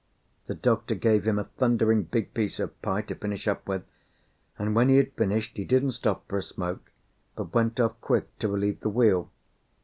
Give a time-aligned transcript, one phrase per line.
[0.47, 3.83] The doctor gave him a thundering big piece of pie to finish up with,
[4.57, 6.89] and when he had finished he didn't stop for a smoke,
[7.35, 9.29] but went off quick to relieve the wheel.